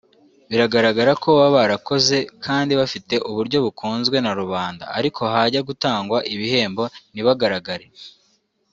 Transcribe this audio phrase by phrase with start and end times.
[0.49, 7.85] bigaragaza ko baba barakoze kandi bafite uburyo bakunzwe na rubanda ariko hajya gutangwa ibihembo ntibagaragare